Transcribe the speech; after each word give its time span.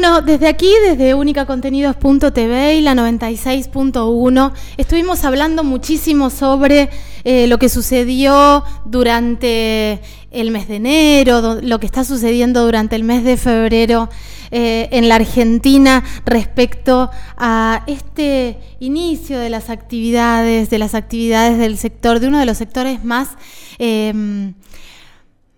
Bueno, 0.00 0.22
desde 0.22 0.46
aquí, 0.46 0.70
desde 0.86 1.14
unicacontenidos.tv 1.14 2.76
y 2.76 2.82
la 2.82 2.94
96.1, 2.94 4.52
estuvimos 4.76 5.24
hablando 5.24 5.64
muchísimo 5.64 6.30
sobre 6.30 6.88
eh, 7.24 7.48
lo 7.48 7.58
que 7.58 7.68
sucedió 7.68 8.62
durante 8.84 10.00
el 10.30 10.52
mes 10.52 10.68
de 10.68 10.76
enero, 10.76 11.58
lo 11.60 11.80
que 11.80 11.86
está 11.86 12.04
sucediendo 12.04 12.64
durante 12.64 12.94
el 12.94 13.02
mes 13.02 13.24
de 13.24 13.36
febrero 13.36 14.08
eh, 14.52 14.88
en 14.92 15.08
la 15.08 15.16
Argentina 15.16 16.04
respecto 16.24 17.10
a 17.36 17.82
este 17.88 18.56
inicio 18.78 19.40
de 19.40 19.50
las 19.50 19.68
actividades, 19.68 20.70
de 20.70 20.78
las 20.78 20.94
actividades 20.94 21.58
del 21.58 21.76
sector, 21.76 22.20
de 22.20 22.28
uno 22.28 22.38
de 22.38 22.46
los 22.46 22.56
sectores 22.56 23.02
más, 23.02 23.30
eh, 23.80 24.52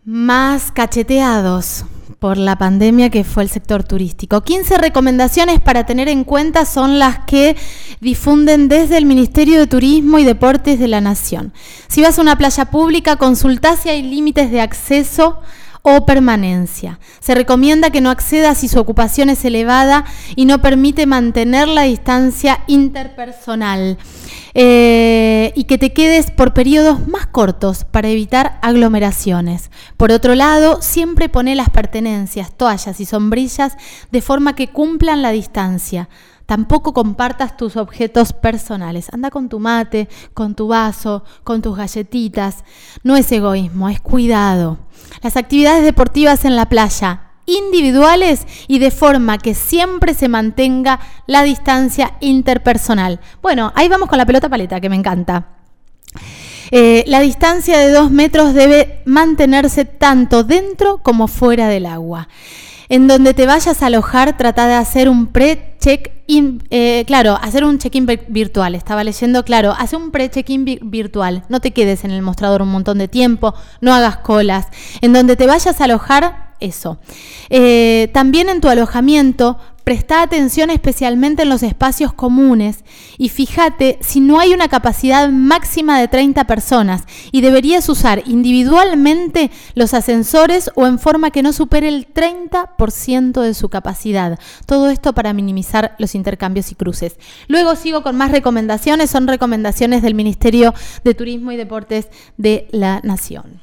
más 0.07 0.73
cacheteados 0.73 1.85
por 2.21 2.37
la 2.37 2.57
pandemia 2.57 3.09
que 3.09 3.25
fue 3.25 3.43
el 3.43 3.49
sector 3.49 3.83
turístico. 3.83 4.43
15 4.43 4.77
recomendaciones 4.77 5.59
para 5.59 5.87
tener 5.87 6.09
en 6.09 6.25
cuenta 6.25 6.67
son 6.67 6.99
las 6.99 7.21
que 7.21 7.57
difunden 8.01 8.69
desde 8.69 8.99
el 8.99 9.07
Ministerio 9.07 9.59
de 9.59 9.67
Turismo 9.67 10.19
y 10.19 10.25
Deportes 10.25 10.79
de 10.79 10.87
la 10.87 11.01
Nación. 11.01 11.55
Si 11.89 12.03
vas 12.03 12.19
a 12.19 12.23
una 12.23 12.37
playa 12.37 12.67
pública, 12.67 13.17
consulta 13.17 13.75
si 13.77 13.89
hay 13.89 14.03
límites 14.03 14.51
de 14.51 14.61
acceso 14.61 15.41
o 15.83 16.05
permanencia. 16.05 16.99
Se 17.21 17.35
recomienda 17.35 17.91
que 17.91 18.01
no 18.01 18.11
acceda 18.11 18.55
si 18.55 18.69
su 18.69 18.79
ocupación 18.79 19.31
es 19.31 19.45
elevada 19.45 20.05
y 20.37 20.45
no 20.45 20.61
permite 20.61 21.07
mantener 21.07 21.69
la 21.69 21.83
distancia 21.83 22.61
interpersonal. 22.67 23.99
Eh, 24.55 25.53
y 25.55 25.65
que 25.65 25.79
te 25.79 25.93
quedes 25.93 26.33
por 26.33 26.53
periodos 26.53 27.07
más 27.07 27.27
cortos 27.27 27.85
para 27.85 28.09
evitar 28.09 28.59
aglomeraciones. 28.63 29.71
Por 29.97 30.11
otro 30.11 30.35
lado, 30.35 30.83
siempre 30.83 31.29
pone 31.29 31.55
las 31.55 31.71
pertenencias, 31.71 32.53
toallas 32.57 33.01
y 33.01 33.05
sombrillas 33.05 33.77
de 34.11 34.21
forma 34.21 34.57
que 34.57 34.69
cumplan 34.69 35.23
la 35.23 35.31
distancia. 35.31 36.09
Tampoco 36.51 36.93
compartas 36.93 37.57
tus 37.57 37.77
objetos 37.77 38.33
personales. 38.33 39.07
Anda 39.13 39.31
con 39.31 39.49
tu 39.49 39.61
mate, 39.61 40.09
con 40.35 40.57
tu 40.57 40.67
vaso, 40.67 41.23
con 41.45 41.63
tus 41.63 41.77
galletitas. 41.77 42.65
No 43.05 43.15
es 43.15 43.31
egoísmo, 43.31 43.89
es 43.89 44.01
cuidado. 44.01 44.81
Las 45.23 45.37
actividades 45.37 45.85
deportivas 45.85 46.45
en 46.45 46.57
la 46.57 46.69
playa 46.69 47.31
individuales 47.47 48.49
y 48.67 48.81
de 48.81 48.91
forma 48.91 49.39
que 49.39 49.55
siempre 49.55 50.13
se 50.13 50.29
mantenga 50.29 50.99
la 51.29 51.45
distancia 51.45 52.17
interpersonal. 52.19 53.21
Bueno, 53.41 53.73
ahí 53.77 53.89
vamos 53.89 54.09
con 54.09 54.19
la 54.19 54.27
pelota 54.27 54.49
paleta, 54.49 54.81
que 54.81 54.89
me 54.89 54.97
encanta. 54.97 55.51
Eh, 56.73 57.05
la 57.07 57.21
distancia 57.21 57.79
de 57.79 57.93
dos 57.93 58.11
metros 58.11 58.55
debe 58.55 59.03
mantenerse 59.05 59.85
tanto 59.85 60.43
dentro 60.43 60.99
como 60.99 61.29
fuera 61.29 61.69
del 61.69 61.87
agua. 61.87 62.27
En 62.89 63.07
donde 63.07 63.35
te 63.35 63.47
vayas 63.47 63.85
a 63.85 63.87
alojar, 63.87 64.37
trata 64.37 64.67
de 64.67 64.75
hacer 64.75 65.09
un 65.09 65.29
eh, 66.71 67.05
claro, 67.07 67.39
hacer 67.41 67.65
un 67.65 67.79
check-in 67.79 68.07
virtual. 68.29 68.75
Estaba 68.75 69.05
leyendo, 69.05 69.45
claro, 69.45 69.75
hace 69.77 69.97
un 69.97 70.11
pre-check-in 70.11 70.65
virtual. 70.83 71.45
No 71.49 71.61
te 71.61 71.73
quedes 71.73 72.05
en 72.05 72.11
el 72.11 72.23
mostrador 72.23 72.63
un 72.63 72.69
montón 72.69 72.99
de 72.99 73.09
tiempo, 73.09 73.55
no 73.81 73.93
hagas 73.93 74.19
colas. 74.19 74.67
En 75.01 75.13
donde 75.13 75.37
te 75.37 75.47
vayas 75.47 75.81
a 75.81 75.85
alojar, 75.85 76.51
eso. 76.61 76.99
Eh, 77.49 78.11
también 78.13 78.49
en 78.49 78.61
tu 78.61 78.69
alojamiento, 78.69 79.59
presta 79.85 80.23
atención 80.23 80.71
especialmente 80.71 81.43
en 81.43 81.49
los 81.49 81.63
espacios 81.63 82.13
comunes 82.13 82.85
y 83.19 83.29
fíjate 83.29 83.99
si 84.01 84.21
no 84.21 84.39
hay 84.39 84.53
una 84.53 84.69
capacidad 84.69 85.29
máxima 85.31 85.99
de 85.99 86.09
30 86.09 86.45
personas 86.45 87.03
y 87.33 87.41
deberías 87.41 87.89
usar 87.89 88.23
individualmente 88.27 89.51
los 89.75 89.95
ascensores 89.95 90.71
o 90.75 90.87
en 90.87 90.99
forma 90.99 91.31
que 91.31 91.43
no 91.43 91.53
supere 91.53 91.89
el 91.89 92.13
30% 92.13 93.41
de 93.41 93.55
su 93.55 93.69
capacidad. 93.69 94.39
Todo 94.67 94.91
esto 94.91 95.13
para 95.13 95.33
minimizar 95.33 95.95
los 95.99 96.15
intercambios 96.15 96.71
y 96.73 96.75
cruces. 96.75 97.17
Luego 97.49 97.77
sigo 97.77 98.03
con 98.03 98.17
más 98.17 98.31
recomendaciones, 98.31 99.11
son 99.11 99.27
recomendaciones 99.27 100.03
del 100.03 100.15
Ministerio 100.15 100.75
de 101.05 101.15
Turismo 101.15 101.53
y 101.53 101.57
Deportes 101.57 102.09
de 102.37 102.69
la 102.71 103.01
Nación. 103.03 103.61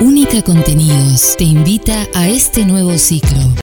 Única 0.00 0.42
Contenidos 0.42 1.36
te 1.36 1.44
invita 1.44 2.06
a 2.14 2.28
este 2.28 2.64
nuevo 2.64 2.98
ciclo. 2.98 3.44